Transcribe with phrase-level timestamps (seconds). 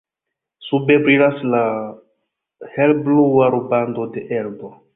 [0.67, 1.59] Sube brilas la
[2.77, 4.75] helblua rubando de Elbo.